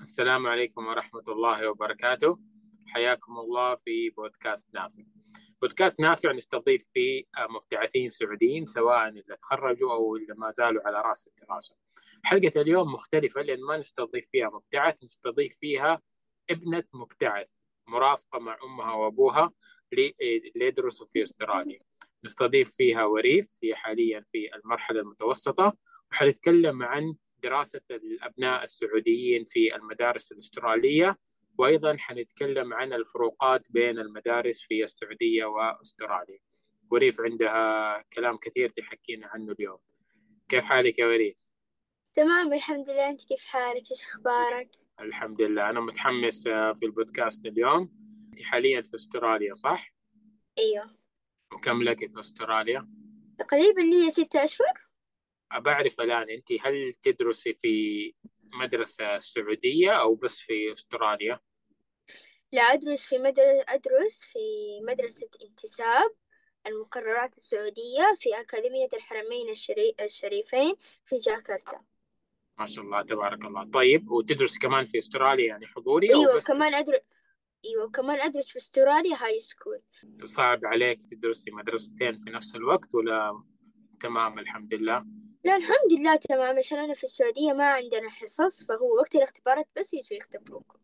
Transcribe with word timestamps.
السلام 0.00 0.46
عليكم 0.46 0.86
ورحمة 0.86 1.22
الله 1.28 1.70
وبركاته. 1.70 2.38
حياكم 2.86 3.38
الله 3.38 3.74
في 3.74 4.10
بودكاست 4.10 4.74
نافع. 4.74 5.02
بودكاست 5.62 6.00
نافع 6.00 6.32
نستضيف 6.32 6.90
فيه 6.92 7.24
مبتعثين 7.38 8.10
سعوديين 8.10 8.66
سواء 8.66 9.08
اللي 9.08 9.36
تخرجوا 9.38 9.92
أو 9.92 10.16
اللي 10.16 10.34
ما 10.34 10.50
زالوا 10.50 10.82
على 10.86 11.00
رأس 11.00 11.26
الدراسة. 11.26 11.76
حلقة 12.22 12.60
اليوم 12.60 12.92
مختلفة 12.92 13.42
لأن 13.42 13.60
ما 13.68 13.76
نستضيف 13.76 14.26
فيها 14.26 14.50
مبتعث 14.50 15.04
نستضيف 15.04 15.56
فيها 15.60 16.02
ابنة 16.50 16.84
مبتعث 16.94 17.56
مرافقة 17.88 18.38
مع 18.38 18.58
أمها 18.64 18.94
وأبوها 18.94 19.52
ليدرسوا 20.56 21.06
في 21.06 21.22
أستراليا. 21.22 21.80
نستضيف 22.24 22.70
فيها 22.70 23.04
وريف 23.04 23.58
هي 23.62 23.74
حاليا 23.74 24.24
في 24.32 24.54
المرحلة 24.54 25.00
المتوسطة 25.00 25.76
وحنتكلم 26.12 26.82
عن 26.82 27.14
دراسة 27.42 27.80
الأبناء 27.90 28.62
السعوديين 28.62 29.44
في 29.44 29.76
المدارس 29.76 30.32
الأسترالية 30.32 31.16
وأيضا 31.58 31.96
حنتكلم 31.96 32.74
عن 32.74 32.92
الفروقات 32.92 33.66
بين 33.70 33.98
المدارس 33.98 34.60
في 34.60 34.84
السعودية 34.84 35.44
وأستراليا 35.44 36.38
وريف 36.90 37.20
عندها 37.20 38.02
كلام 38.12 38.36
كثير 38.36 38.68
تحكينا 38.68 39.26
عنه 39.26 39.52
اليوم 39.52 39.78
كيف 40.48 40.64
حالك 40.64 40.98
يا 40.98 41.06
وريف؟ 41.06 41.36
تمام 42.14 42.52
الحمد 42.52 42.90
لله 42.90 43.08
أنت 43.08 43.24
كيف 43.24 43.44
حالك؟ 43.44 43.90
إيش 43.90 44.04
أخبارك؟ 44.04 44.70
الحمد 45.00 45.42
لله 45.42 45.70
أنا 45.70 45.80
متحمس 45.80 46.46
آه، 46.46 46.72
في 46.72 46.86
البودكاست 46.86 47.46
اليوم 47.46 47.92
أنت 48.28 48.42
حاليا 48.42 48.80
في 48.80 48.96
أستراليا 48.96 49.54
صح؟ 49.54 49.94
أيوه 50.58 50.96
وكم 51.52 51.82
لك 51.82 51.98
في 51.98 52.20
أستراليا؟ 52.20 52.88
تقريبا 53.38 53.80
لي 53.80 54.10
ستة 54.10 54.44
أشهر 54.44 54.89
بعرف 55.58 56.00
الآن 56.00 56.30
أنت 56.30 56.52
هل 56.60 56.94
تدرسي 56.94 57.54
في 57.54 58.14
مدرسة 58.60 59.18
سعودية 59.18 59.90
أو 59.90 60.14
بس 60.14 60.38
في 60.38 60.72
أستراليا؟ 60.72 61.40
لا 62.52 62.62
أدرس 62.62 63.06
في 63.06 63.18
مدرسة 63.18 63.64
أدرس 63.68 64.24
في 64.24 64.38
مدرسة 64.82 65.28
انتساب 65.44 66.14
المقررات 66.66 67.36
السعودية 67.36 68.14
في 68.16 68.40
أكاديمية 68.40 68.88
الحرمين 68.94 69.50
الشري... 69.50 69.94
الشريفين 70.00 70.74
في 71.04 71.16
جاكرتا 71.16 71.80
ما 72.58 72.66
شاء 72.66 72.84
الله 72.84 73.02
تبارك 73.02 73.44
الله 73.44 73.64
طيب 73.70 74.10
وتدرس 74.10 74.58
كمان 74.58 74.84
في 74.84 74.98
أستراليا 74.98 75.46
يعني 75.46 75.66
حضوري 75.66 76.14
أيوة 76.14 76.32
أو 76.32 76.36
بس 76.36 76.46
كمان 76.46 76.74
أدرس 76.74 77.00
أيوة 77.64 77.90
كمان 77.90 78.20
أدرس 78.20 78.50
في 78.50 78.58
أستراليا 78.58 79.16
هاي 79.24 79.40
سكول 79.40 79.80
صعب 80.24 80.64
عليك 80.64 81.04
تدرسي 81.10 81.50
مدرستين 81.50 82.16
في 82.16 82.30
نفس 82.30 82.54
الوقت 82.54 82.94
ولا 82.94 83.44
تمام 84.00 84.38
الحمد 84.38 84.74
لله؟ 84.74 85.06
لا 85.44 85.56
الحمد 85.56 85.92
لله 85.92 86.16
تمام. 86.16 86.56
عشان 86.56 86.78
أنا 86.78 86.94
في 86.94 87.04
السعودية 87.04 87.52
ما 87.52 87.64
عندنا 87.64 88.10
حصص 88.10 88.66
فهو 88.66 88.94
وقت 88.94 89.14
الاختبارات 89.14 89.68
بس 89.76 89.94
يجوا 89.94 90.18
يختبروكم. 90.18 90.78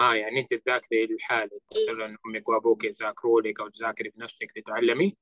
آه 0.00 0.14
يعني 0.14 0.40
أنت 0.40 0.54
تذاكري 0.54 1.06
لحالك 1.06 1.62
إيه. 1.76 1.90
مثلا 1.90 2.16
أمك 2.26 2.48
وأبوك 2.48 2.84
يذاكروا 2.84 3.40
لك 3.40 3.60
أو 3.60 3.68
تذاكري 3.68 4.08
بنفسك 4.08 4.52
تتعلمي؟ 4.52 5.16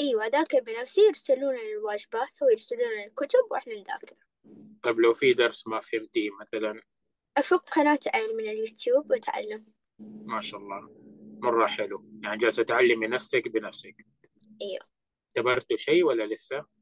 أيوة 0.00 0.26
أذاكر 0.26 0.60
بنفسي 0.60 1.00
يرسلون 1.00 1.54
الواجبات 1.56 2.42
أو 2.42 2.48
يرسلون 2.48 3.02
الكتب 3.06 3.46
وإحنا 3.50 3.74
نذاكر. 3.74 4.16
طيب 4.82 5.00
لو 5.00 5.12
في 5.12 5.32
درس 5.32 5.66
ما 5.66 5.80
فهمتيه 5.80 6.30
مثلا؟ 6.40 6.82
أفك 7.36 7.60
قناة 7.60 7.98
عين 8.14 8.36
من 8.36 8.48
اليوتيوب 8.48 9.10
وأتعلم. 9.10 9.66
ما 9.98 10.40
شاء 10.40 10.60
الله. 10.60 10.90
مرة 11.42 11.66
حلو. 11.66 12.04
يعني 12.22 12.38
جالسة 12.38 12.62
تعلمي 12.62 13.06
نفسك 13.06 13.48
بنفسك. 13.48 13.96
أيوة. 14.62 14.88
اختبرتوا 15.28 15.76
شيء 15.76 16.04
ولا 16.04 16.26
لسه؟ 16.26 16.77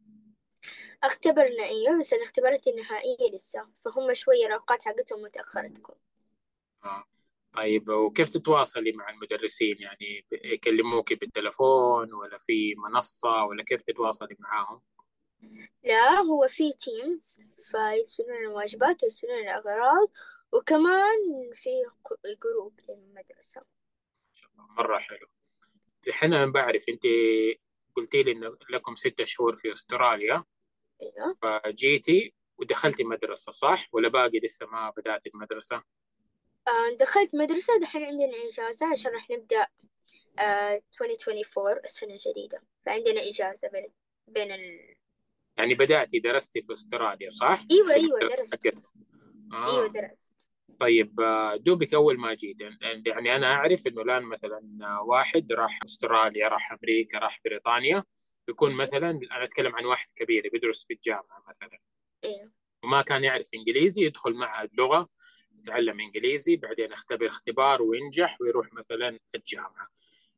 اختبرنا 1.03 1.65
أيوة 1.65 1.99
بس 1.99 2.13
الاختبارات 2.13 2.67
النهائية 2.67 3.37
لسه. 3.37 3.69
فهم 3.85 4.15
شوية 4.15 4.47
الأوقات 4.47 4.83
حقتهم 4.83 5.23
متأخرة 5.23 5.69
تكون 5.69 5.97
آه. 6.85 7.05
طيب 7.53 7.89
وكيف 7.89 8.29
تتواصلي 8.29 8.93
مع 8.93 9.11
المدرسين؟ 9.11 9.77
يعني 9.81 10.27
يكلموك 10.33 11.13
بالتلفون 11.13 12.13
ولا 12.13 12.39
في 12.39 12.75
منصة 12.75 13.45
ولا 13.45 13.65
كيف 13.65 13.83
تتواصلي 13.83 14.37
معاهم؟ 14.39 14.83
لا 15.85 16.11
هو 16.11 16.49
في 16.49 16.73
Teams 16.73 17.41
فيرسلون 17.71 18.37
الواجبات 18.37 19.03
ويرسلون 19.03 19.39
الأغراض 19.39 20.11
وكمان 20.53 21.51
في 21.55 21.71
group 22.43 22.81
للمدرسة. 22.89 23.63
مرة 24.57 24.99
حلو. 24.99 25.27
الحين 26.09 26.35
أنا 26.35 26.53
بعرف 26.53 26.85
أنت 26.89 27.03
قلتي 27.97 28.23
لي 28.23 28.33
إن 28.33 28.57
لكم 28.71 28.95
ستة 28.95 29.25
شهور 29.25 29.57
في 29.57 29.73
أستراليا. 29.73 30.45
أيوة 31.03 31.33
فجيتي 31.43 32.35
ودخلتي 32.59 33.05
مدرسة 33.05 33.53
صح؟ 33.53 33.89
ولا 33.93 34.09
باقي 34.09 34.39
لسه 34.39 34.67
ما 34.67 34.93
بدأت 34.97 35.27
المدرسة؟ 35.27 35.83
آه 36.69 36.97
دخلت 37.01 37.35
مدرسة 37.35 37.79
دحين 37.81 38.05
عندنا 38.05 38.33
إجازة 38.51 38.87
عشان 38.87 39.13
راح 39.13 39.31
نبدأ 39.31 39.67
آه 40.39 40.83
2024 41.01 41.85
السنة 41.85 42.13
الجديدة 42.13 42.63
فعندنا 42.87 43.29
إجازة 43.29 43.69
بين 43.69 43.89
بين 44.29 44.53
ال... 44.53 44.95
يعني 45.57 45.75
بدأتي 45.75 46.19
درستي 46.19 46.63
في 46.63 46.73
أستراليا 46.73 47.31
صح؟ 47.31 47.65
أيوة 47.71 47.95
أيوة 47.95 48.21
درست 48.21 48.55
حقتهم. 48.55 48.85
أيوة 49.53 49.85
آه. 49.85 49.87
درست 49.87 50.27
طيب 50.79 51.21
آه، 51.21 51.57
دوبك 51.57 51.95
أول 51.95 52.19
ما 52.19 52.35
جيت 52.35 52.57
يعني 52.61 53.37
أنا 53.37 53.47
أعرف 53.47 53.87
إنه 53.87 54.03
الآن 54.03 54.23
مثلا 54.23 54.79
آه، 54.83 55.03
واحد 55.03 55.53
راح 55.53 55.79
أستراليا 55.85 56.49
راح 56.49 56.73
أمريكا 56.73 57.19
راح 57.19 57.41
بريطانيا 57.45 58.05
يكون 58.49 58.75
مثلا 58.75 59.11
أنا 59.11 59.45
أتكلم 59.45 59.77
عن 59.77 59.85
واحد 59.85 60.11
كبير 60.17 60.49
بيدرس 60.53 60.85
في 60.85 60.95
الجامعة 60.95 61.45
مثلا. 61.49 61.79
أيوة 62.25 62.53
وما 62.85 63.03
كان 63.03 63.25
يعرف 63.25 63.51
إنجليزي 63.55 64.03
يدخل 64.03 64.35
معهد 64.35 64.71
لغة 64.79 65.09
يتعلم 65.59 66.01
إنجليزي 66.01 66.57
بعدين 66.57 66.93
يختبر 66.93 67.29
اختبار 67.29 67.83
وينجح 67.83 68.41
ويروح 68.41 68.73
مثلا 68.73 69.19
الجامعة. 69.35 69.89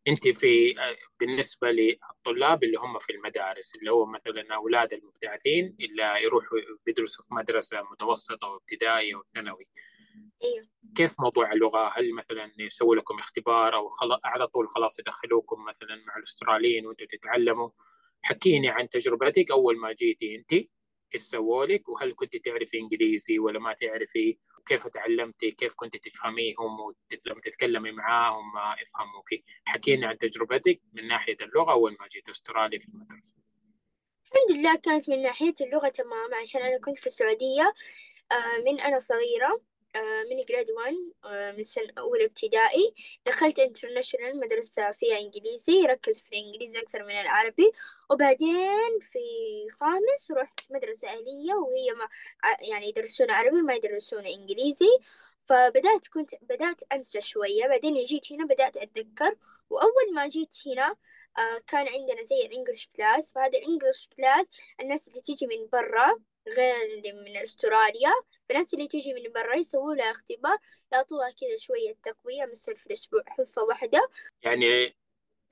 أنت 0.08 0.28
في 0.28 0.74
بالنسبة 1.20 1.70
للطلاب 1.70 2.64
اللي 2.64 2.78
هم 2.78 2.98
في 2.98 3.12
المدارس 3.12 3.74
اللي 3.74 3.90
هو 3.92 4.06
مثلا 4.06 4.54
أولاد 4.54 4.92
المبتعثين 4.92 5.76
اللي 5.80 6.22
يروحوا 6.22 6.58
بيدرسوا 6.86 7.24
في 7.24 7.34
مدرسة 7.34 7.82
متوسطة 7.82 8.48
وابتدائية 8.48 9.14
وثانوي 9.14 9.68
أيوة 10.44 10.68
كيف 10.94 11.20
موضوع 11.20 11.52
اللغة؟ 11.52 11.88
هل 11.88 12.14
مثلا 12.14 12.52
يسوي 12.58 12.96
لكم 12.96 13.18
اختبار 13.18 13.74
أو 13.74 13.88
خلا... 13.88 14.20
على 14.24 14.46
طول 14.46 14.68
خلاص 14.68 14.98
يدخلوكم 14.98 15.64
مثلا 15.64 16.04
مع 16.06 16.16
الأستراليين 16.16 16.86
وأنتم 16.86 17.06
تتعلموا؟ 17.06 17.70
حكيني 18.22 18.68
عن 18.68 18.88
تجربتك 18.88 19.50
أول 19.50 19.78
ما 19.78 19.92
جيتي 19.92 20.36
أنت 20.36 20.52
إيش 21.14 21.22
سووا 21.22 21.66
لك 21.66 21.88
وهل 21.88 22.14
كنت 22.14 22.36
تعرفي 22.36 22.78
إنجليزي 22.78 23.38
ولا 23.38 23.58
ما 23.58 23.72
تعرفي؟ 23.72 24.38
كيف 24.66 24.86
تعلمتي؟ 24.86 25.50
كيف 25.50 25.74
كنت 25.74 25.96
تفهميهم 25.96 26.80
ولما 26.80 27.40
تتكلمي 27.44 27.92
معاهم 27.92 28.52
ما 28.54 28.76
يفهموك؟ 28.82 29.28
حكيني 29.64 30.06
عن 30.06 30.18
تجربتك 30.18 30.80
من 30.92 31.08
ناحية 31.08 31.36
اللغة 31.42 31.72
أول 31.72 31.96
ما 32.00 32.08
جيت 32.08 32.28
أستراليا 32.28 32.78
في 32.78 32.88
المدرسة. 32.88 33.34
الحمد 34.26 34.58
لله 34.58 34.74
كانت 34.74 35.08
من 35.08 35.22
ناحية 35.22 35.54
اللغة 35.60 35.88
تمام 35.88 36.34
عشان 36.42 36.62
أنا 36.62 36.78
كنت 36.78 36.98
في 36.98 37.06
السعودية 37.06 37.74
آه، 38.32 38.62
من 38.66 38.80
أنا 38.80 38.98
صغيرة 38.98 39.60
من 40.30 40.44
grade 40.48 40.70
1 40.70 40.94
آه، 41.24 41.52
من 41.52 41.62
سنة 41.62 41.92
أولى 41.98 42.24
ابتدائي. 42.24 42.94
دخلت 43.26 43.58
international 43.58 44.40
مدرسة 44.40 44.92
فيها 44.92 45.18
إنجليزي 45.18 45.72
يركز 45.72 46.20
في 46.20 46.28
الإنجليزي 46.32 46.80
أكثر 46.82 47.04
من 47.04 47.20
العربي. 47.20 47.72
وبعدين 48.10 48.98
في 49.00 49.18
خامس 49.80 50.30
رحت 50.30 50.60
مدرسة 50.70 51.08
أهلية 51.08 51.54
وهي 51.54 51.94
ما 51.94 52.08
ع- 52.44 52.62
يعني 52.62 52.88
يدرسون 52.88 53.30
عربي 53.30 53.62
ما 53.62 53.74
يدرسون 53.74 54.26
إنجليزي. 54.26 54.98
فبدأت 55.44 56.08
كنت 56.08 56.30
بدأت 56.42 56.82
أنسى 56.92 57.20
شوية. 57.20 57.66
بعدين 57.68 58.04
جيت 58.04 58.32
هنا 58.32 58.44
بدأت 58.46 58.76
أتذكر. 58.76 59.36
وأول 59.70 60.14
ما 60.14 60.28
جيت 60.28 60.56
هنا 60.66 60.96
آه، 61.38 61.58
كان 61.66 61.88
عندنا 61.88 62.24
زي 62.24 62.46
ال 62.46 62.52
English 62.52 62.90
class 62.96 63.32
فهذا 63.32 63.58
ال 63.58 63.65
English 63.65 64.08
class 64.16 64.46
الناس 64.80 65.08
اللي 65.08 65.20
تيجي 65.20 65.46
من 65.46 65.68
برا 65.72 66.18
غير 66.56 66.76
اللي 66.82 67.12
من 67.12 67.36
أستراليا. 67.36 68.12
الناس 68.50 68.74
اللي 68.74 68.88
تيجي 68.88 69.14
من 69.14 69.32
برا 69.34 69.54
يسووا 69.56 69.94
لها 69.94 70.10
اختبار 70.10 70.56
يعطوها 70.92 71.30
كذا 71.30 71.56
شوية 71.58 71.96
تقوية 72.02 72.44
مثل 72.50 72.76
في 72.76 72.86
الأسبوع 72.86 73.22
حصة 73.26 73.64
واحدة. 73.64 74.08
يعني 74.42 74.94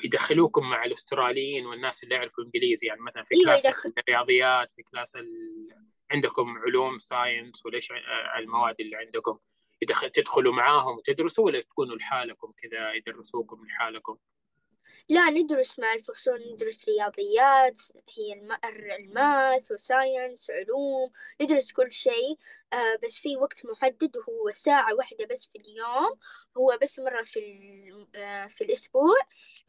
يدخلوكم 0.04 0.70
مع 0.70 0.84
الأستراليين 0.84 1.66
والناس 1.66 2.04
اللي 2.04 2.14
يعرفوا 2.14 2.44
إنجليزي 2.44 2.86
يعني 2.86 3.00
مثلا 3.00 3.22
في 3.22 3.34
أيوة 3.34 3.44
class 3.44 3.64
يدخل- 3.64 3.92
الرياضيات 3.98 4.70
في 4.70 4.82
class 4.82 5.16
ال... 5.16 5.68
عندكم 6.10 6.58
علوم 6.58 6.98
science 6.98 7.62
ع- 7.90 8.38
المواد 8.38 8.74
اللي 8.80 8.96
عندكم. 8.96 9.38
يدخل 9.82 10.10
تدخلوا 10.10 10.52
معاهم 10.52 10.96
وتدرسوا 10.96 11.44
ولا 11.46 11.60
تكونوا 11.60 11.96
لحالكم 11.96 12.52
كذا 12.56 12.92
يدرسوكم 12.92 13.66
لحالكم؟ 13.66 14.16
لا 15.08 15.30
ندرس 15.30 15.78
مع 15.78 15.92
الفصول 15.94 16.52
ندرس 16.52 16.88
رياضيات 16.88 17.80
هي 18.16 18.32
الم- 18.32 18.58
ال 18.90 19.07
math 19.07 19.72
و 19.72 19.82
science 19.82 20.50
علوم 20.50 21.12
ندرس 21.40 21.72
كل 21.72 21.92
شيء. 21.92 22.38
آه 22.72 22.98
بس 23.04 23.18
في 23.18 23.36
وقت 23.36 23.66
محدد 23.66 24.16
وهو 24.16 24.50
ساعة 24.50 24.94
واحدة 24.94 25.26
بس 25.26 25.46
في 25.52 25.58
اليوم. 25.58 26.18
هو 26.56 26.78
بس 26.82 26.98
مرة 26.98 27.22
في 27.22 27.40
آه 28.14 28.46
في 28.46 28.64
الأسبوع. 28.64 29.14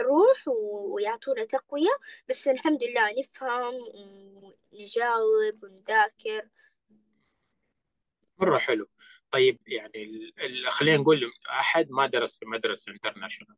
نروح 0.02 0.48
ويعطونا 0.48 1.44
تقوية. 1.46 1.98
بس 2.30 2.48
الحمد 2.48 2.84
لله 2.84 3.20
نفهم 3.20 3.74
ونجاوب 4.74 5.64
ونذاكر. 5.64 6.50
مرة 8.38 8.58
حلو. 8.58 8.90
طيب 9.32 9.60
يعني 9.68 10.34
خلينا 10.70 10.98
نقول 10.98 11.32
أحد 11.50 11.90
ما 11.92 12.06
درس 12.08 12.38
في 12.40 12.46
مدرسة 12.46 12.92
international 12.92 13.56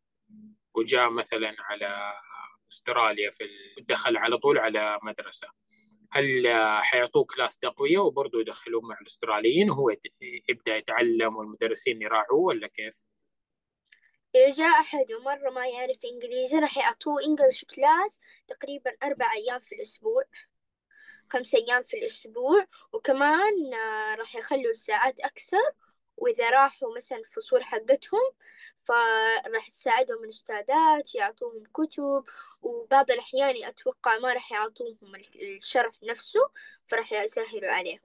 وجاء 0.80 1.10
مثلا 1.10 1.56
على 1.60 2.14
أستراليا 2.72 3.32
في 3.32 3.44
دخل 3.80 4.18
على 4.18 4.38
طول 4.38 4.58
على 4.58 5.00
مدرسة 5.04 5.48
هل 6.12 6.48
حيعطوه 6.82 7.26
class 7.26 7.58
تقوية 7.58 8.00
وبرضه 8.00 8.40
يدخلوه 8.40 8.82
مع 8.82 8.98
الأستراليين 9.02 9.70
وهو 9.70 9.96
يبدأ 10.50 10.78
يتعلم 10.78 11.38
والمدرسين 11.38 12.02
يراعوه 12.02 12.40
ولا 12.40 12.68
كيف؟ 12.68 13.04
إذا 14.36 14.50
جاء 14.50 14.80
أحد 14.80 15.12
ومرة 15.12 15.50
ما 15.50 15.68
يعرف 15.68 16.00
إنجليزي 16.06 16.60
راح 16.60 16.78
يعطوه 16.78 17.24
إنجلش 17.24 17.66
كلاس 17.66 18.20
تقريبا 18.48 18.92
أربع 19.04 19.34
أيام 19.34 19.60
في 19.60 19.76
الأسبوع 19.76 20.24
خمس 21.30 21.56
أيام 21.56 21.84
في 21.84 21.98
الأسبوع 21.98 22.66
وكمان 22.94 23.74
آه، 23.74 24.16
راح 24.16 24.36
يخلوا 24.36 24.72
الساعات 24.72 25.20
أكثر 25.20 25.72
وإذا 26.20 26.50
راحوا 26.50 26.96
مثلا 26.98 27.18
الفصول 27.18 27.64
حقتهم 27.64 28.32
فراح 28.78 29.70
تساعدهم 29.70 30.24
الأستاذات 30.24 31.16
يعطوهم 31.16 31.64
كتب 31.74 32.24
وبعض 32.62 33.12
الأحيان 33.12 33.64
أتوقع 33.64 34.18
ما 34.18 34.34
راح 34.34 34.52
يعطوهم 34.52 35.16
الشرح 35.36 35.94
نفسه 36.04 36.50
فراح 36.88 37.14
يسهلوا 37.14 37.72
عليهم 37.72 38.00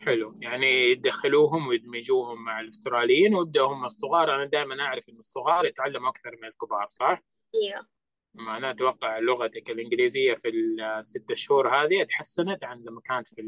حلو 0.00 0.34
يعني 0.40 0.90
يدخلوهم 0.90 1.68
ويدمجوهم 1.68 2.44
مع 2.44 2.60
الأستراليين 2.60 3.34
ويبداوا 3.34 3.72
هم 3.72 3.84
الصغار 3.84 4.34
أنا 4.34 4.44
دائما 4.44 4.82
أعرف 4.82 5.08
إن 5.08 5.18
الصغار 5.18 5.64
يتعلموا 5.64 6.08
أكثر 6.08 6.36
من 6.42 6.48
الكبار 6.48 6.86
صح؟ 6.90 7.22
أيوه 7.54 7.86
ما 8.34 8.56
أنا 8.56 8.70
أتوقع 8.70 9.18
لغتك 9.18 9.70
الإنجليزية 9.70 10.34
في 10.34 10.48
الست 10.48 11.32
شهور 11.32 11.68
هذه 11.68 12.02
تحسنت 12.02 12.64
عن 12.64 12.82
لما 12.82 13.00
كانت 13.00 13.28
في 13.28 13.40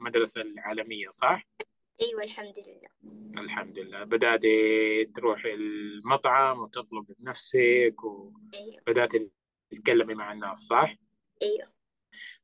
المدرسة 0.00 0.40
العالمية 0.40 1.10
صح؟ 1.10 1.46
أيوه 2.02 2.22
الحمد 2.22 2.58
لله 2.58 2.88
الحمد 3.42 3.78
لله 3.78 4.04
بدأت 4.04 4.42
تروح 5.16 5.44
المطعم 5.44 6.58
وتطلب 6.58 7.06
بنفسك 7.18 8.04
وبدأت 8.04 9.14
أيوة. 9.14 9.30
تتكلمي 9.70 10.14
مع 10.14 10.32
الناس 10.32 10.58
صح؟ 10.58 10.94
أيوه 11.42 11.72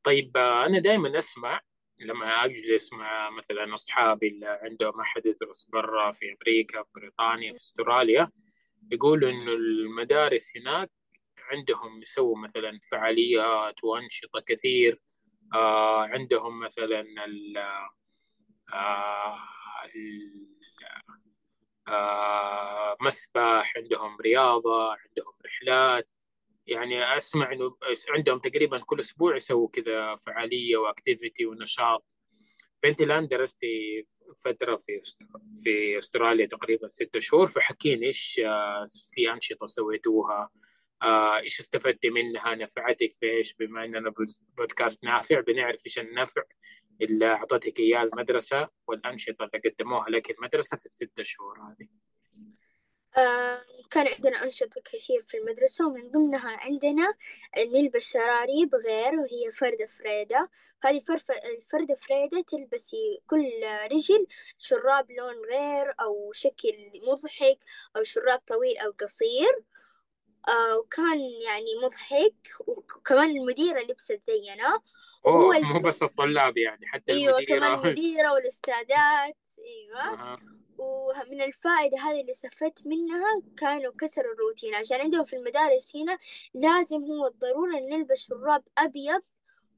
طيب 0.02 0.36
أنا 0.36 0.78
دائما 0.78 1.18
أسمع 1.18 1.60
لما 2.00 2.44
أجلس 2.44 2.92
مع 2.92 3.30
مثلا 3.30 3.74
أصحابي 3.74 4.28
اللي 4.28 4.58
عندهم 4.62 5.00
أحد 5.00 5.26
يدرس 5.26 5.64
برا 5.64 6.12
في 6.12 6.32
أمريكا 6.32 6.82
في 6.82 6.88
بريطانيا 6.94 7.52
في 7.52 7.58
أستراليا 7.58 8.28
يقولوا 8.92 9.30
إنه 9.30 9.52
المدارس 9.52 10.56
هناك 10.56 10.90
عندهم 11.38 12.02
يسووا 12.02 12.38
مثلا 12.38 12.80
فعاليات 12.90 13.84
وأنشطة 13.84 14.40
كثير 14.40 15.00
آه 15.54 16.02
عندهم 16.02 16.60
مثلا 16.60 17.04
مسبح 23.00 23.72
عندهم 23.76 24.16
رياضة 24.20 24.90
عندهم 24.90 25.34
رحلات. 25.46 26.10
يعني 26.66 27.16
أسمع 27.16 27.52
إنه 27.52 27.76
عندهم 28.08 28.38
تقريبا 28.38 28.78
كل 28.78 29.00
أسبوع 29.00 29.36
يسووا 29.36 29.68
كذا 29.72 30.16
فعالية 30.16 30.76
واكتيفيتي 30.76 31.46
ونشاط. 31.46 32.04
فأنت 32.82 33.00
الآن 33.00 33.28
درستي 33.28 34.06
فترة 34.44 34.76
في 34.76 35.00
في 35.64 35.98
أستراليا 35.98 36.46
تقريبا 36.46 36.88
ستة 36.88 37.20
شهور. 37.20 37.46
فحكيني 37.46 38.06
إيش 38.06 38.40
آه، 38.44 38.86
في 39.14 39.32
أنشطة 39.32 39.66
سويتوها؟ 39.66 40.50
آه، 41.02 41.38
إيش 41.38 41.60
استفدتي 41.60 42.10
منها؟ 42.10 42.54
نفعتك 42.54 43.14
في 43.20 43.26
إيش؟ 43.26 43.54
بما 43.54 43.84
إننا 43.84 44.12
بودكاست 44.58 45.04
نافع 45.04 45.40
بنعرف 45.40 45.86
إيش 45.86 45.98
النفع 45.98 46.42
اللي 47.02 47.26
أعطتك 47.26 47.78
إياه 47.78 48.02
المدرسة 48.02 48.68
والأنشطة 48.86 49.44
اللي 49.44 49.70
قدموها 49.70 50.10
لك 50.10 50.30
المدرسة 50.30 50.76
في 50.76 50.86
الستة 50.86 51.22
شهور 51.22 51.60
هذه؟ 51.60 51.88
آه، 53.16 53.62
كان 53.90 54.06
عندنا 54.06 54.44
أنشطة 54.44 54.80
كثير 54.84 55.24
في 55.28 55.36
المدرسة 55.36 55.86
ومن 55.86 56.10
ضمنها 56.10 56.50
عندنا 56.50 57.14
نلبس 57.58 58.02
شراريب 58.02 58.74
غير 58.74 59.14
وهي 59.14 59.50
فردة 59.52 59.86
فريدة. 59.86 60.50
هذه 60.82 61.02
الفردة 61.46 61.94
فريدة 61.94 62.44
تلبسي 62.48 63.20
كل 63.26 63.50
رجل 63.92 64.26
شراب 64.58 65.10
لون 65.10 65.34
غير 65.50 65.94
أو 66.00 66.32
شكل 66.32 66.90
مضحك 67.06 67.58
أو 67.96 68.02
شراب 68.02 68.38
طويل 68.38 68.78
أو 68.78 68.90
قصير. 68.90 69.62
آه 70.48 70.78
وكان 70.78 71.20
يعني 71.20 71.66
مضحك 71.82 72.34
وكمان 72.66 73.30
المديرة 73.30 73.80
لبست 73.80 74.22
زينا. 74.26 74.80
أوه 75.26 75.58
مو 75.60 75.80
بس 75.80 76.02
الطلاب 76.02 76.56
يعني 76.58 76.86
حتى 76.86 77.12
أيوة 77.12 77.38
المديرة 77.38 77.58
كمان 77.58 77.78
المديرة. 77.86 78.32
والأستاذات 78.32 79.36
أيوة. 79.58 80.38
ومن 80.78 81.42
الفائدة 81.42 81.98
هذه 81.98 82.20
اللي 82.20 82.32
استفدت 82.32 82.86
منها 82.86 83.42
كانوا 83.56 83.92
كسروا 83.98 84.32
الروتين. 84.34 84.74
عشان 84.74 85.00
عندهم 85.00 85.24
في 85.24 85.36
المدارس 85.36 85.96
هنا 85.96 86.18
لازم 86.54 87.04
هو 87.04 87.26
الضرورة 87.26 87.78
نلبس 87.78 88.18
شراب 88.18 88.64
أبيض 88.78 89.22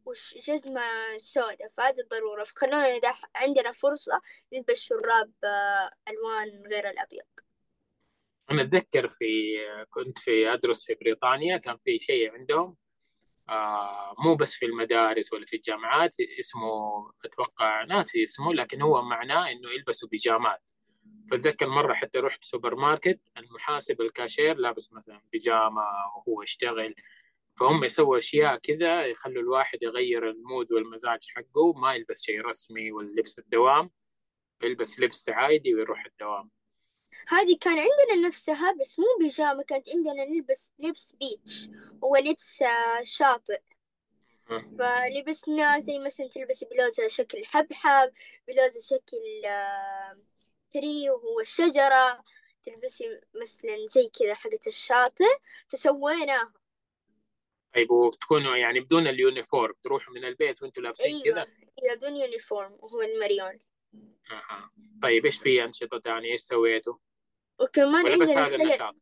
وجزمة 0.05 0.83
سوداء 1.19 1.69
فهذه 1.77 2.01
الضرورة. 2.01 2.45
فخلونا 2.45 3.01
عندنا 3.35 3.73
فرصة 3.73 4.21
نلبس 4.53 4.79
شراب 4.79 5.33
آه، 5.45 5.91
ألوان 6.09 6.63
غير 6.73 6.91
الأبيض. 6.91 7.25
أنا 8.51 8.63
أتذكر 8.63 9.09
في 9.09 9.57
كنت 9.91 10.19
في 10.19 10.53
أدرس 10.53 10.87
في 10.87 10.95
بريطانيا 10.95 11.57
كان 11.57 11.77
في 11.77 11.99
شيء 11.99 12.33
عندهم 12.33 12.77
آه 13.49 14.15
مو 14.19 14.35
بس 14.35 14.55
في 14.55 14.67
المدارس 14.67 15.33
ولا 15.33 15.47
في 15.47 15.57
الجامعات 15.57 16.17
اسمه 16.41 16.71
أتوقع 17.25 17.85
ناسي 17.85 18.23
اسمه 18.23 18.55
لكن 18.55 18.83
هو 18.83 19.03
معناه 19.03 19.51
إنه 19.51 19.71
يلبسوا 19.71 20.09
بيجامات. 20.09 20.71
فأتذكر 21.31 21.69
مرة 21.69 21.95
حتى 21.95 22.19
رحت 22.19 22.45
سوبر 22.45 22.75
ماركت 22.75 23.21
المحاسب 23.37 24.01
الكاشير 24.01 24.57
لابس 24.57 24.93
مثلا 24.93 25.23
بيجامة 25.33 25.83
وهو 26.17 26.43
يشتغل 26.43 26.95
فهم 27.59 27.85
يسووا 27.85 28.19
أشياء 28.19 28.57
كذا 28.57 29.07
يخلوا 29.07 29.43
الواحد 29.43 29.79
يغير 29.83 30.31
ال 30.31 30.39
mood 30.39 30.73
والمزاج 30.73 31.27
حقه 31.29 31.73
ما 31.73 31.95
يلبس 31.95 32.23
شيء 32.23 32.41
رسمي 32.41 32.93
واللبس 32.93 33.39
الدوام 33.39 33.91
يلبس 34.63 35.01
لبس 35.01 35.29
عادي 35.29 35.75
ويروح 35.75 36.05
الدوام. 36.07 36.51
هذه 37.29 37.57
كان 37.61 37.79
عندنا 37.79 38.29
نفسها 38.29 38.73
بس 38.81 38.99
مو 38.99 39.05
بيجامة 39.21 39.63
كانت 39.63 39.89
عندنا 39.89 40.25
نلبس 40.25 40.73
لبس 40.79 41.13
beach 41.13 41.71
هو 42.05 42.17
لبس 42.17 42.63
آه، 42.63 43.03
شاطئ. 43.03 43.61
فلبسنا 44.79 45.81
زي 45.81 45.99
مثلا 45.99 46.29
تلبسي 46.29 46.65
بلوزة 46.65 47.09
شكل 47.09 47.45
حبحب 47.45 48.13
بلوزة 48.49 48.81
شكل 48.81 49.43
tree 50.71 51.11
وهو 51.11 51.41
الشجرة. 51.41 52.25
تلبسي 52.65 53.21
مثلا 53.35 53.87
زي 53.87 54.09
كذا 54.09 54.35
حقة 54.35 54.61
الشاطئ. 54.67 55.39
فسويناها. 55.69 56.53
طيب 57.75 57.91
وتكونوا 57.91 58.57
يعني 58.57 58.81
بدون 58.81 59.07
ال 59.07 59.15
uniform 59.15 59.75
تروحوا 59.85 60.15
من 60.15 60.25
البيت 60.25 60.63
وانتوا 60.63 60.83
لابسين 60.83 61.23
أيوة. 61.23 61.25
كذا؟ 61.25 61.47
أيوه 61.83 61.95
بدون 61.95 62.17
uniform 62.17 62.73
وهو 62.73 63.03
المريون. 63.03 63.59
أها. 64.31 64.71
طيب 65.03 65.25
إيش 65.25 65.39
في 65.39 65.65
أنشطة 65.65 65.99
ثانية؟ 66.01 66.33
إيش 66.33 66.41
سويتوا؟ 66.41 66.95
وكمان 67.61 68.05
ولا 68.05 68.17
بس 68.17 68.29
هذا 68.29 68.55
النشاط؟ 68.55 68.97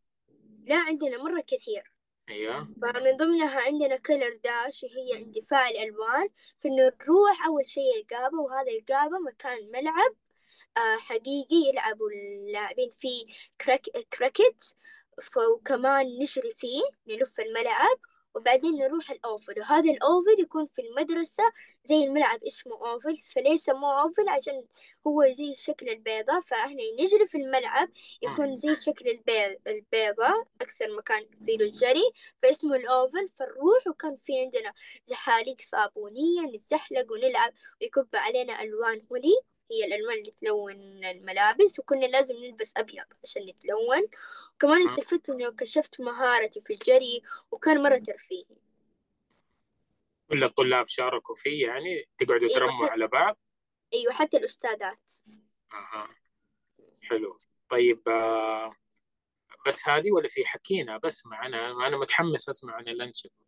لا 0.66 0.76
عندنا 0.76 1.22
مرة 1.22 1.44
كثير. 1.46 1.92
أيوه. 2.28 2.68
فمن 2.82 3.16
ضمنها 3.16 3.60
عندنا 3.60 3.96
color 3.96 4.36
dash 4.44 4.84
وهي 4.84 5.22
اندفاع 5.22 5.68
الألوان. 5.68 6.28
فإنه 6.58 6.92
نروح 7.02 7.46
أول 7.46 7.66
شيء 7.66 7.96
القابة 8.00 8.38
وهذا 8.38 8.70
القابة 8.70 9.18
مكان 9.18 9.70
ملعب 9.70 10.14
آه، 10.76 10.96
حقيقي 10.96 11.56
يلعبوا 11.68 12.10
اللاعبين 12.10 12.90
فيه 12.90 13.26
cri- 13.60 13.82
cricket 14.18 14.76
وكمان 15.36 16.06
نجري 16.06 16.52
فيه 16.52 16.82
نلف 17.08 17.40
الملعب. 17.40 17.98
وبعدين 18.34 18.72
نروح 18.76 19.10
ال 19.10 19.20
oval 19.20 19.60
وهذا 19.60 19.90
ال 19.90 20.00
oval 20.00 20.40
يكون 20.40 20.66
في 20.66 20.82
المدرسة 20.82 21.44
زي 21.84 22.04
الملعب 22.04 22.44
اسمه 22.44 22.90
oval 22.90 23.18
فليه 23.18 23.56
سموه 23.56 24.02
oval 24.02 24.28
عشان 24.28 24.64
هو 25.06 25.30
زي 25.30 25.54
شكل 25.54 25.88
البيضة 25.88 26.40
فإحنا 26.40 26.82
نجري 27.00 27.26
في 27.26 27.38
الملعب 27.38 27.88
يكون 28.22 28.56
زي 28.56 28.74
شكل 28.74 29.08
البيض 29.08 29.56
البيضة 29.66 30.46
أكثر 30.60 30.96
مكان 30.96 31.26
فيه 31.46 31.56
الجري 31.56 32.12
فاسمه 32.38 32.76
ال 32.76 32.87
oval 32.87 33.28
فنروح 33.28 33.86
وكان 33.86 34.16
في 34.16 34.40
عندنا 34.40 34.72
زحاليق 35.06 35.56
صابونية 35.60 36.40
نتزحلق 36.40 37.12
ونلعب 37.12 37.52
ويكب 37.80 38.08
علينا 38.14 38.62
ألوان 38.62 39.02
هولي 39.12 39.40
هي 39.70 39.84
الألوان 39.84 40.18
اللي 40.18 40.30
تلون 40.30 41.04
الملابس 41.04 41.78
وكنا 41.78 42.06
لازم 42.06 42.36
نلبس 42.36 42.72
أبيض 42.76 43.04
عشان 43.24 43.46
نتلون 43.46 44.08
وكمان 44.54 44.88
استفدت 44.88 45.30
إنه 45.30 45.50
كشفت 45.50 46.00
مهارتي 46.00 46.60
في 46.60 46.72
الجري 46.72 47.22
وكان 47.50 47.82
مرة 47.82 47.98
ترفيهي 47.98 48.44
كل 50.28 50.44
الطلاب 50.44 50.86
شاركوا 50.86 51.34
فيه 51.34 51.66
يعني؟ 51.66 52.08
تقعدوا 52.18 52.48
أيوة 52.48 52.54
ترموا 52.54 52.88
على 52.88 53.06
بعض؟ 53.06 53.38
أيوة 53.94 54.12
حتى 54.12 54.36
الأستاذات. 54.36 55.12
أها. 55.72 56.08
حلو. 57.02 57.40
طيب 57.68 58.08
آه، 58.08 58.76
بس 59.66 59.88
هذه 59.88 60.12
ولا 60.12 60.28
في 60.28 60.44
حكينا؟ 60.44 60.98
بسمع 60.98 61.46
أنا 61.46 61.86
أنا 61.86 61.96
متحمس 61.96 62.48
أسمع 62.48 62.74
عن 62.74 62.88
الأنشطة 62.88 63.42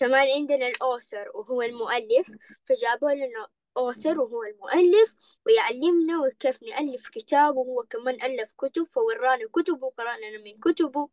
كمان 0.00 0.28
عندنا 0.36 0.68
الأوثر 0.68 1.30
وهو 1.34 1.62
المؤلف 1.62 2.30
فجابوا 2.66 3.10
لنا 3.10 3.46
author 3.78 4.18
وهو 4.18 4.42
المؤلف 4.44 5.16
ويعلمنا 5.46 6.30
كيف 6.40 6.62
نألف 6.62 7.08
كتاب 7.08 7.56
وهو 7.56 7.82
كمان 7.82 8.22
ألف 8.22 8.52
كتب 8.52 8.82
فورانا 8.84 9.48
كتبه 9.52 9.86
وقرأنا 9.86 10.38
من 10.44 10.60
كتبه. 10.60 11.08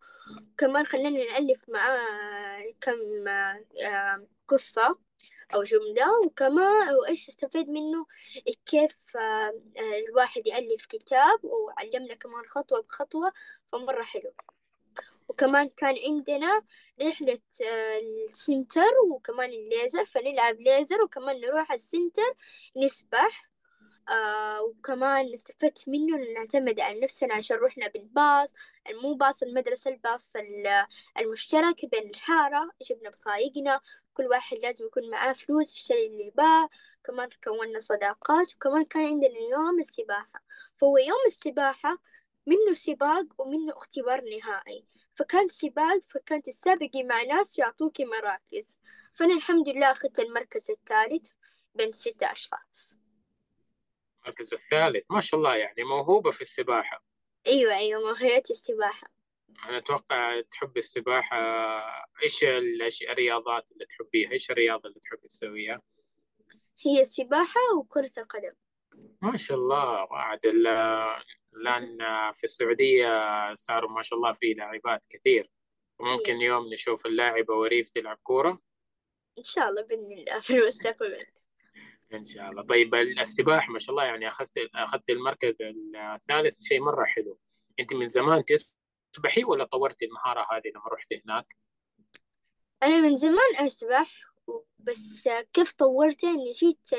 كمان 0.57 0.85
خلينا 0.85 1.09
نألف 1.09 1.69
معاه 1.69 2.73
كم 2.81 3.27
آه، 3.27 4.27
قصة 4.47 4.97
أو 5.53 5.63
جملة. 5.63 6.19
وكمان 6.25 6.95
وإيش 6.95 7.29
استفيد 7.29 7.69
منه؟ 7.69 8.05
كيف 8.65 9.17
آه، 9.17 9.53
الواحد 10.09 10.47
يألف 10.47 10.85
كتاب. 10.85 11.43
وعلمنا 11.43 12.15
كمان 12.15 12.45
خطوة 12.47 12.81
بخطوة 12.81 13.31
فمرة 13.71 14.03
حلو. 14.03 14.33
وكمان 15.29 15.69
كان 15.69 15.95
عندنا 16.07 16.61
رحلة 17.01 17.39
آه، 17.65 17.99
ال 18.29 18.38
center 18.38 18.91
وكمان 19.11 19.49
الليزر 19.49 20.05
فنلعب 20.05 20.61
ليزر 20.61 21.01
وكمان 21.01 21.41
نروح 21.41 21.71
ال 21.71 21.80
center 21.80 22.35
نسبح 22.77 23.49
آه 24.09 24.61
وكمان 24.61 25.33
استفدت 25.33 25.89
منه 25.89 26.17
نعتمد 26.35 26.79
على 26.79 26.99
نفسنا 26.99 27.33
عشان 27.33 27.57
رحنا 27.57 27.87
بالباص 27.87 28.53
مو 29.03 29.13
باص 29.13 29.43
المدرسة 29.43 29.91
الباص 29.91 30.33
المشترك 31.19 31.85
بين 31.85 32.09
الحارة 32.09 32.71
جبنا 32.89 33.09
بطايقنا 33.09 33.79
كل 34.13 34.25
واحد 34.27 34.57
لازم 34.57 34.85
يكون 34.85 35.09
معاه 35.09 35.33
فلوس 35.33 35.75
يشتري 35.75 36.07
اللي 36.07 36.27
يباه 36.27 36.69
كمان 37.03 37.29
كونا 37.43 37.79
صداقات 37.79 38.55
وكمان 38.55 38.83
كان 38.83 39.05
عندنا 39.05 39.39
يوم 39.51 39.79
السباحة. 39.79 40.43
فهو 40.75 40.97
يوم 40.97 41.19
السباحة 41.27 41.97
منه 42.49 42.73
سباق 42.73 43.25
ومنه 43.41 43.73
اختبار 43.77 44.21
نهائي. 44.21 44.85
فكان 45.15 45.47
سباق 45.47 45.99
فكانت 46.03 46.45
تسابقي 46.45 47.03
مع 47.03 47.21
ناس 47.21 47.59
يعطوكي 47.59 48.05
مراكز. 48.05 48.79
فأنا 49.13 49.33
الحمد 49.33 49.69
لله 49.69 49.91
أخذت 49.91 50.19
المركز 50.19 50.71
الثالث 50.71 51.27
بين 51.75 51.91
ستة 51.91 52.31
أشخاص. 52.31 52.99
المركز 54.23 54.53
الثالث 54.53 55.11
ما 55.11 55.21
شاء 55.21 55.37
الله 55.39 55.55
يعني 55.55 55.83
موهوبة 55.83 56.31
في 56.31 56.41
السباحة. 56.41 57.03
أيوة 57.47 57.75
أيوة 57.75 58.01
موهبة 58.01 58.43
السباحة. 58.49 59.11
أنا 59.65 59.77
أتوقع 59.77 60.41
تحب 60.41 60.77
السباحة 60.77 61.37
إيش 62.23 62.43
الرياضات 63.09 63.71
اللي 63.71 63.85
تحبيها؟ 63.85 64.31
إيش 64.31 64.51
الرياضة 64.51 64.89
اللي 64.89 64.99
تحب 64.99 65.27
تسويها؟ 65.27 65.81
هي 66.85 67.01
السباحة 67.01 67.59
وكرة 67.77 68.11
القدم. 68.17 68.53
ما 69.21 69.37
شاء 69.37 69.57
الله 69.57 70.05
بعد 70.05 70.39
الآن 70.45 71.97
في 72.33 72.43
السعودية 72.43 73.55
صاروا 73.55 73.91
ما 73.91 74.01
شاء 74.01 74.19
الله 74.19 74.31
في 74.31 74.53
لاعبات 74.53 75.05
كثير. 75.09 75.51
وممكن 75.99 76.33
أيوة. 76.33 76.43
يوم 76.43 76.73
نشوف 76.73 77.05
اللاعبة 77.05 77.53
وريف 77.53 77.89
تلعب 77.89 78.17
كورة؟ 78.23 78.59
إن 79.37 79.43
شاء 79.43 79.69
الله 79.69 79.81
بإذن 79.81 80.11
الله 80.11 80.39
في 80.39 80.53
المستقبل. 80.53 81.25
إن 82.13 82.23
شاء 82.23 82.51
الله. 82.51 82.63
طيب 82.63 82.95
السباحة 82.95 83.71
ما 83.71 83.79
شاء 83.79 83.89
الله 83.91 84.03
يعني 84.03 84.27
أخذت 84.27 84.57
أخذت 84.75 85.09
المركز 85.09 85.55
الثالث 86.15 86.61
شيء 86.63 86.81
مرة 86.81 87.05
حلو. 87.05 87.39
أنت 87.79 87.93
من 87.93 88.07
زمان 88.07 88.43
تسبحي 88.45 89.43
ولا 89.43 89.65
طورتي 89.65 90.05
المهارة 90.05 90.47
هذه 90.51 90.71
لما 90.75 90.87
رحت 90.93 91.13
هناك؟ 91.25 91.55
أنا 92.83 93.01
من 93.01 93.15
زمان 93.15 93.55
أسبح 93.55 94.28
بس 94.79 95.29
كيف 95.53 95.71
طورته 95.71 96.29
إني 96.29 96.51
جيت 96.51 96.89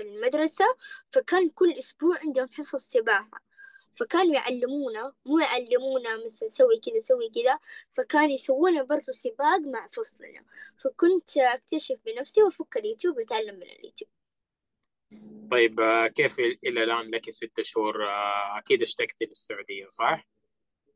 المدرسة 0.00 0.64
فكان 1.10 1.50
كل 1.50 1.72
أسبوع 1.72 2.18
عندهم 2.18 2.48
حصة 2.52 2.78
سباحة. 2.78 3.46
فكانوا 3.94 4.34
يعلمونا 4.34 5.12
مو 5.26 5.38
يعلمونا 5.38 6.24
مثلا 6.24 6.48
سوي 6.48 6.80
كذا 6.80 6.98
سوي 6.98 7.30
كذا. 7.30 7.58
فكانوا 7.92 8.34
يسوونا 8.34 8.82
برضو 8.82 9.12
سباق 9.12 9.58
مع 9.58 9.88
فصلنا. 9.92 10.44
فكنت 10.76 11.36
أكتشف 11.36 11.96
بنفسي 12.06 12.42
وأفك 12.42 12.76
اليوتيوب 12.76 13.16
وأتعلم 13.16 13.54
من 13.54 13.62
اليوتيوب. 13.62 14.10
طيب 15.50 15.80
كيف 16.14 16.38
إلى 16.40 16.84
الآن 16.84 17.10
لك 17.10 17.30
ست 17.30 17.62
شهور؟ 17.62 17.96
أكيد 18.58 18.82
اشتقتي 18.82 19.24
للسعودية 19.24 19.88
صح؟ 19.88 20.28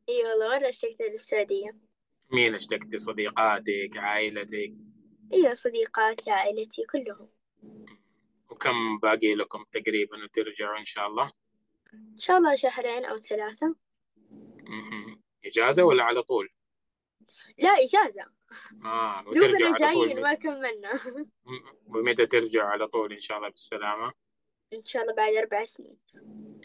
إي 0.09 0.25
والله 0.25 0.59
مرة 0.59 0.69
اشتقت 0.69 1.01
للسعودية. 1.01 1.77
مين 2.33 2.55
اشتقتي 2.55 2.99
صديقاتك 2.99 3.91
عائلتك؟ 3.97 4.73
أيوه 5.33 5.55
صديقاتي 5.55 6.31
عائلتي 6.31 6.85
كلهم. 6.85 7.29
وكم 8.51 8.99
باقي 8.99 9.35
لكم 9.35 9.65
تقريبا 9.73 10.25
وترجعوا 10.25 10.79
إن 10.79 10.85
شاء 10.85 11.07
الله؟ 11.07 11.33
إن 11.95 12.19
شاء 12.19 12.39
الله 12.39 12.55
شهرين 12.55 13.05
أو 13.05 13.19
ثلاثة. 13.19 13.75
مهم. 14.61 15.23
إجازة 15.45 15.85
ولا 15.85 16.05
على 16.05 16.23
طول؟ 16.23 16.49
لا 17.59 17.71
إجازة. 17.71 18.27
آه 18.85 19.23
دوبنا 19.23 19.79
جايين 19.79 20.23
ما 20.23 20.35
كملنا. 20.35 21.01
ومتى 21.95 22.27
ترجع 22.27 22.65
على 22.65 22.89
طول 22.89 23.13
إن 23.13 23.21
شاء 23.21 23.37
الله 23.37 23.49
بالسلامة؟ 23.49 24.13
إن 24.73 24.85
شاء 24.85 25.03
الله 25.03 25.15
بعد 25.15 25.35
أربع 25.35 25.65
سنين. 25.65 25.99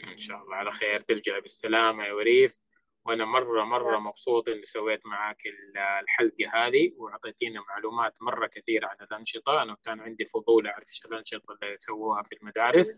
إن 0.04 0.18
شاء 0.18 0.44
الله 0.44 0.56
على 0.56 0.72
خير. 0.72 1.00
ترجع 1.00 1.40
بالسلامة 1.40 2.06
يا 2.06 2.14
وريف 2.14 2.58
وأنا 3.06 3.26
مرة 3.26 3.64
مرة 3.64 4.00
مبسوط 4.00 4.50
إني 4.50 4.66
سويت 4.66 5.06
معاك 5.06 5.46
ال- 5.46 5.78
الحلقة 5.78 6.50
هذه 6.68 6.92
وأعطيتينا 6.98 7.62
معلومات 7.70 8.14
مرة 8.22 8.48
كثيرة 8.48 8.88
عن 8.88 8.96
الأنشطة. 9.02 9.62
أنا 9.62 9.78
كان 9.86 10.00
عندي 10.00 10.26
فضول 10.26 10.68
أعرف 10.68 10.88
إيش 10.90 11.06
الأنشطة 11.06 11.54
اللي 11.62 11.74
يسووها 11.74 12.24
في 12.24 12.36
المدارس. 12.36 12.96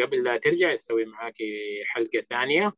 قبل 0.00 0.22
لا 0.24 0.36
ترجع 0.36 0.72
يسوي 0.72 1.04
معاك 1.04 1.34
حلقة 1.86 2.20
ثانية. 2.30 2.72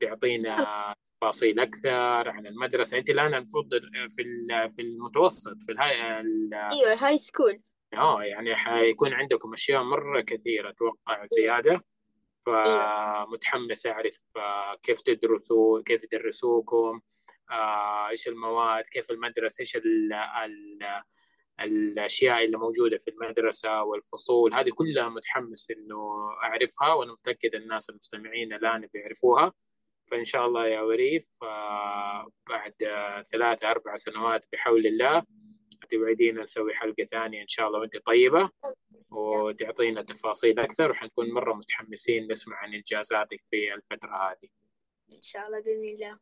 تعطينا 0.00 0.94
تفاصيل 1.20 1.60
أكثر 1.60 2.28
عن 2.28 2.46
المدرسة. 2.46 2.98
أنت 2.98 3.10
الآن 3.10 3.34
المفروض 3.34 3.68
في 4.16 4.46
في 4.76 4.82
المتوسط 4.82 5.62
في 5.62 5.72
ال 5.72 5.82
high 5.82 6.20
ال- 6.20 6.54
أيوة 6.54 6.94
high 6.94 7.18
school 7.18 7.60
آه 7.94 8.22
يعني 8.24 8.54
حيكون 8.56 9.12
عندكم 9.12 9.52
أشياء 9.52 9.82
مرة 9.82 10.20
كثيرة 10.20 10.70
أتوقع 10.70 11.26
زيادة. 11.32 11.84
فمتحمس 12.46 13.86
أعرف 13.86 14.18
آه، 14.36 14.74
كيف 14.82 15.00
تدرسوا 15.00 15.82
كيف 15.82 16.04
يدرسوكم 16.04 17.00
آه، 17.50 18.08
إيش 18.08 18.28
المواد 18.28 18.84
كيف 18.86 19.10
المدرسة 19.10 19.60
إيش 19.60 19.76
ال 19.76 20.12
ال 20.12 20.78
الأشياء 21.60 22.44
اللي 22.44 22.58
موجودة 22.58 22.98
في 22.98 23.10
المدرسة 23.10 23.82
والفصول. 23.82 24.54
هذه 24.54 24.70
كلها 24.70 25.08
متحمس 25.08 25.70
إنه 25.70 26.30
أعرفها 26.42 26.94
وأنا 26.94 27.12
متأكد 27.12 27.54
الناس 27.54 27.90
المستمعين 27.90 28.52
الآن 28.52 28.88
بيعرفوها. 28.94 29.52
فإن 30.10 30.24
شاء 30.24 30.46
الله 30.46 30.66
يا 30.66 30.80
وريف 30.80 31.26
آه، 31.42 32.28
بعد 32.48 32.74
ثلاثة 33.32 33.70
أربع 33.70 33.94
سنوات 33.94 34.44
بحول 34.52 34.86
الله 34.86 35.22
توعدينا 35.90 36.42
نسوي 36.42 36.74
حلقة 36.74 37.04
ثانية 37.04 37.42
إن 37.42 37.48
شاء 37.48 37.66
الله 37.68 37.80
وأنت 37.80 37.96
طيبة. 38.06 38.50
وتعطينا 39.16 40.02
تفاصيل 40.02 40.58
أكثر 40.58 40.90
وحنكون 40.90 41.32
مرة 41.32 41.54
متحمسين 41.54 42.30
نسمع 42.30 42.56
عن 42.56 42.74
إنجازاتك 42.74 43.40
في 43.44 43.74
الفترة 43.74 44.30
هذه. 44.30 44.48
إن 45.12 45.22
شاء 45.22 45.46
الله 45.46 45.60
بإذن 45.60 45.88
الله. 45.88 46.18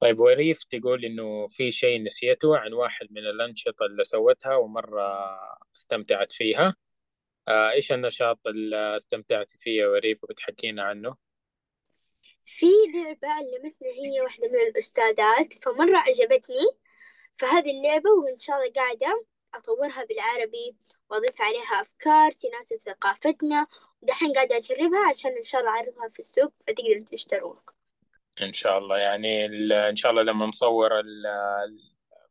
طيب 0.00 0.20
وريف 0.20 0.64
تقول 0.64 1.04
إنه 1.04 1.46
في 1.48 1.70
شيء 1.70 2.02
نسيته 2.02 2.56
عن 2.56 2.72
واحد 2.72 3.06
من 3.10 3.18
الأنشطة 3.18 3.86
اللي 3.86 4.04
سوتها 4.04 4.56
ومرة 4.56 5.38
استمتعت 5.76 6.32
فيها. 6.32 6.76
آه 7.48 7.70
إيش 7.70 7.92
النشاط 7.92 8.46
اللي 8.46 8.96
استمتعتي 8.96 9.58
فيه 9.58 9.80
يا 9.80 9.86
وريف 9.86 10.24
وبتحكينا 10.24 10.82
عنه؟ 10.82 11.16
في 12.44 12.66
لعبة 12.94 13.28
علمتنا 13.28 13.88
هي 13.88 14.20
واحدة 14.20 14.48
من 14.48 14.60
الأستاذات 14.60 15.64
فمرة 15.64 15.98
عجبتني. 15.98 16.66
فهذه 17.34 17.70
اللعبة 17.70 18.10
وإن 18.10 18.38
شاء 18.38 18.56
الله 18.56 18.72
قاعدة. 18.72 19.24
أطورها 19.56 20.04
بالعربي 20.04 20.76
وأضيف 21.10 21.40
عليها 21.40 21.80
أفكار 21.80 22.32
تناسب 22.32 22.76
ثقافتنا 22.76 23.66
ودحين 24.02 24.32
قاعدة 24.32 24.56
أجربها 24.56 25.08
عشان 25.08 25.30
إن 25.30 25.42
شاء 25.42 25.60
الله 25.60 25.72
أعرضها 25.72 26.08
في 26.08 26.18
السوق 26.18 26.52
فتقدروا 26.66 27.04
تشتروها 27.04 27.62
إن 28.42 28.52
شاء 28.52 28.78
الله. 28.78 28.98
يعني 28.98 29.46
إن 29.88 29.96
شاء 29.96 30.10
الله 30.10 30.22
لما 30.22 30.46
نصور 30.46 30.90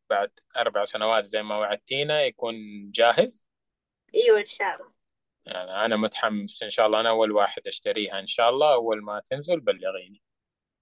بعد 0.10 0.32
أربع 0.58 0.86
سنوات 0.86 1.26
زي 1.26 1.44
ما 1.44 1.58
وعدتينا 1.58 2.22
يكون 2.22 2.56
جاهز. 2.92 3.50
أيوة 4.16 4.40
إن 4.40 4.46
شاء 4.46 4.76
الله. 4.76 4.94
يعني 5.46 5.86
أنا 5.86 5.96
متحمس. 5.96 6.64
إن 6.64 6.70
شاء 6.70 6.88
الله 6.88 7.00
أنا 7.00 7.10
أول 7.10 7.32
واحد 7.32 7.68
أشتريها. 7.68 8.20
إن 8.20 8.28
شاء 8.28 8.50
الله 8.50 8.74
أول 8.74 9.04
ما 9.04 9.20
تنزل 9.20 9.60
بلغيني. 9.60 10.22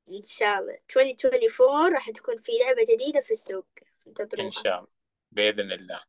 إن 0.09 0.23
شاء 0.23 0.59
الله. 0.59 0.77
2024 0.97 1.93
راح 1.93 2.09
تكون 2.09 2.41
في 2.41 2.51
لعبة 2.65 2.83
جديدة 2.89 3.21
في 3.21 3.31
السوق. 3.31 3.67
إن 3.77 3.83
انتظروها. 4.07 4.49
شاء 4.49 4.77
الله. 4.77 4.91
بإذن 5.31 5.71
الله. 5.71 6.01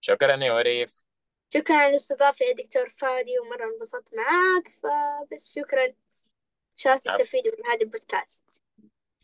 شكرا 0.00 0.36
يا 0.44 0.52
وريف. 0.52 1.04
شكرا 1.54 1.76
على 1.76 1.90
الاستضافة 1.90 2.46
يا 2.46 2.52
دكتور 2.52 2.90
فادي 2.90 3.38
ومرة 3.38 3.64
انبسطت 3.74 4.14
معاك 4.14 4.78
فبس 4.82 5.54
شكرا. 5.54 5.84
إن 5.86 5.94
شاء 6.76 6.98
الله. 6.98 7.16
تستفيدوا 7.16 7.52
من 7.58 7.66
هذا 7.70 7.80
البودكاست. 7.82 8.62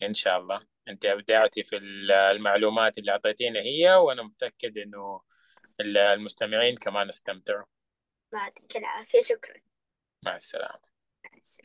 إن 0.02 0.14
شاء 0.14 0.38
الله. 0.38 0.66
أنت 0.88 1.04
أبدعتي 1.04 1.62
في 1.64 1.76
ال- 1.76 2.10
المعلومات 2.12 2.98
اللي 2.98 3.12
أعطيتينا 3.12 3.60
هي 3.60 3.94
وأنا 3.94 4.22
متأكد 4.22 4.78
إنه 4.78 5.20
ال- 5.80 5.98
المستمعين 5.98 6.76
كمان 6.76 7.08
استمتعوا. 7.08 7.66
يعطيك 8.32 8.76
العافية. 8.76 9.20
شكرا. 9.20 9.60
مع 10.22 10.34
السلامة. 10.34 10.93